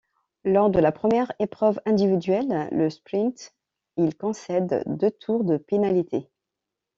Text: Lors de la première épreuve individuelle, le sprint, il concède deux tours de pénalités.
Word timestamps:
Lors 0.45 0.71
de 0.71 0.79
la 0.79 0.91
première 0.91 1.31
épreuve 1.37 1.79
individuelle, 1.85 2.69
le 2.71 2.89
sprint, 2.89 3.53
il 3.97 4.15
concède 4.17 4.81
deux 4.87 5.11
tours 5.11 5.43
de 5.43 5.57
pénalités. 5.57 6.27